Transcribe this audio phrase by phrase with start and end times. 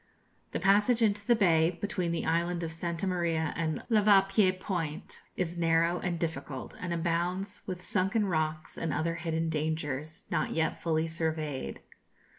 [0.51, 5.59] The passage into the bay, between the island of Santa Maria and Lavapié Point, is
[5.59, 11.07] narrow and difficult, and abounds with sunken rocks and other hidden dangers, not yet fully
[11.07, 11.81] surveyed.